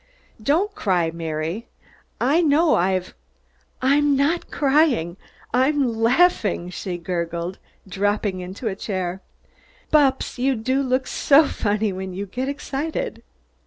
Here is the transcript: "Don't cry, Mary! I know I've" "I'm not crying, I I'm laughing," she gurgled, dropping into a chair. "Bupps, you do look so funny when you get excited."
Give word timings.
"Don't 0.41 0.73
cry, 0.73 1.11
Mary! 1.11 1.67
I 2.19 2.41
know 2.41 2.73
I've" 2.73 3.13
"I'm 3.83 4.15
not 4.15 4.49
crying, 4.49 5.15
I 5.53 5.67
I'm 5.67 5.93
laughing," 5.99 6.71
she 6.71 6.97
gurgled, 6.97 7.59
dropping 7.87 8.39
into 8.39 8.67
a 8.67 8.75
chair. 8.75 9.21
"Bupps, 9.93 10.39
you 10.39 10.55
do 10.55 10.81
look 10.81 11.05
so 11.05 11.45
funny 11.45 11.93
when 11.93 12.15
you 12.15 12.25
get 12.25 12.49
excited." 12.49 13.21